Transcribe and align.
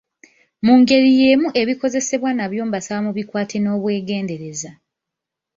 Mu 0.65 0.73
ngeri 0.79 1.09
yeemu 1.19 1.47
ebikozesebwa 1.61 2.29
nabyo 2.33 2.63
mbasaba 2.67 2.99
mubikwate 3.05 3.55
n'obwegendereza. 3.59 4.71